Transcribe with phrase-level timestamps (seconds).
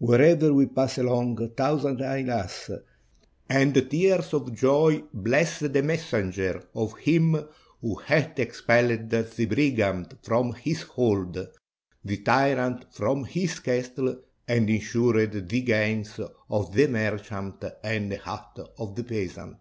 [0.00, 2.68] Wherever we pass along, thousands hail us,
[3.48, 7.42] and tears of joy bless the messengers of him
[7.80, 11.48] who hath expelled the brigand from his hold,
[12.04, 14.14] the tyrant from his castle,
[14.46, 16.20] and insured the gains
[16.50, 19.56] of the merchant and the hut of the peasant."